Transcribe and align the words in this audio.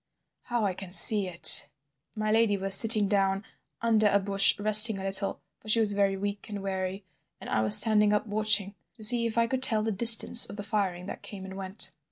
How 0.45 0.65
I 0.65 0.73
can 0.73 0.91
see 0.91 1.27
it! 1.27 1.69
My 2.15 2.31
lady 2.31 2.57
was 2.57 2.73
sitting 2.73 3.07
down 3.07 3.45
under 3.83 4.07
a 4.07 4.17
bush 4.17 4.57
resting 4.57 4.97
a 4.97 5.03
little, 5.03 5.41
for 5.59 5.69
she 5.69 5.79
was 5.79 5.93
very 5.93 6.17
weak 6.17 6.49
and 6.49 6.63
weary, 6.63 7.05
and 7.39 7.47
I 7.51 7.61
was 7.61 7.77
standing 7.77 8.11
up 8.11 8.25
watching 8.25 8.73
to 8.97 9.03
see 9.03 9.27
if 9.27 9.37
I 9.37 9.45
could 9.45 9.61
tell 9.61 9.83
the 9.83 9.91
distance 9.91 10.47
of 10.47 10.55
the 10.55 10.63
firing 10.63 11.05
that 11.05 11.21
came 11.21 11.45
and 11.45 11.55
went. 11.55 11.93